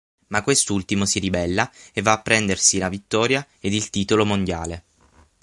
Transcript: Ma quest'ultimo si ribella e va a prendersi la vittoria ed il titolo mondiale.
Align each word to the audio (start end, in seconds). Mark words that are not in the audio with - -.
Ma 0.29 0.41
quest'ultimo 0.41 1.05
si 1.05 1.19
ribella 1.19 1.71
e 1.93 2.01
va 2.01 2.13
a 2.13 2.21
prendersi 2.23 2.79
la 2.79 2.89
vittoria 2.89 3.45
ed 3.59 3.71
il 3.71 3.91
titolo 3.91 4.25
mondiale. 4.25 4.83